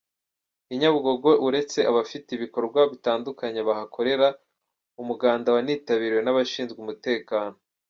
I 0.73 0.75
Nyabugogo 0.79 1.31
uretse 1.47 1.79
abafite 1.91 2.29
ibikorwa 2.33 2.79
bitandukanye 2.91 3.61
bahakorera, 3.67 4.27
umuganda 5.01 5.47
wanitabiriwe 5.55 6.21
n’abashinzwe 6.23 6.77
umutekano. 6.81 7.55